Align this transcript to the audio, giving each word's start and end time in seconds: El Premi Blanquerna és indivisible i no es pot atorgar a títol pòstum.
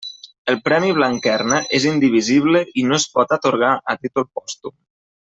El 0.51 0.55
Premi 0.67 0.87
Blanquerna 0.99 1.59
és 1.79 1.85
indivisible 1.91 2.61
i 2.83 2.89
no 2.91 2.97
es 3.01 3.05
pot 3.19 3.35
atorgar 3.41 3.73
a 3.95 3.99
títol 4.07 4.27
pòstum. 4.39 4.75